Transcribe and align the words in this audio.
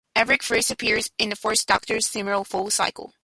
Adric 0.15 0.41
first 0.41 0.71
appears 0.71 1.11
in 1.19 1.29
the 1.29 1.35
Fourth 1.35 1.63
Doctor 1.67 2.01
serial 2.01 2.43
"Full 2.43 2.71
Circle". 2.71 3.13